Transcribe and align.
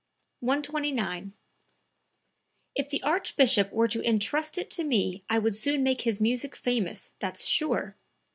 "If 0.43 0.63
the 2.89 3.03
Archbishop 3.03 3.71
were 3.71 3.87
to 3.89 4.03
entrust 4.03 4.57
it 4.57 4.71
to 4.71 4.83
me 4.83 5.23
I 5.29 5.37
would 5.37 5.55
soon 5.55 5.83
make 5.83 6.01
his 6.01 6.19
music 6.19 6.55
famous, 6.55 7.13
that's 7.19 7.45
sure.... 7.45 7.95